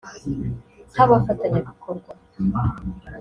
[0.91, 2.11] nk’abafatanyabikorwa